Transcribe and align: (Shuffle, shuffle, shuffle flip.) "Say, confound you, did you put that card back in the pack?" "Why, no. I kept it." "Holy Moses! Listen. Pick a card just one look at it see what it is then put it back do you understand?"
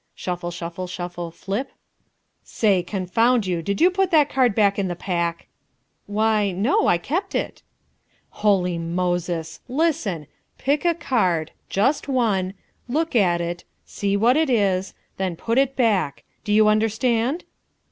(Shuffle, 0.15 0.49
shuffle, 0.49 0.87
shuffle 0.87 1.29
flip.) 1.29 1.71
"Say, 2.43 2.81
confound 2.81 3.45
you, 3.45 3.61
did 3.61 3.79
you 3.79 3.91
put 3.91 4.09
that 4.09 4.29
card 4.31 4.55
back 4.55 4.79
in 4.79 4.87
the 4.87 4.95
pack?" 4.95 5.45
"Why, 6.07 6.49
no. 6.49 6.87
I 6.87 6.97
kept 6.97 7.35
it." 7.35 7.61
"Holy 8.41 8.79
Moses! 8.79 9.59
Listen. 9.67 10.25
Pick 10.57 10.85
a 10.85 10.95
card 10.95 11.51
just 11.69 12.07
one 12.07 12.55
look 12.89 13.15
at 13.15 13.41
it 13.41 13.63
see 13.85 14.17
what 14.17 14.37
it 14.37 14.49
is 14.49 14.95
then 15.17 15.35
put 15.35 15.59
it 15.59 15.75
back 15.75 16.23
do 16.43 16.51
you 16.51 16.67
understand?" 16.67 17.43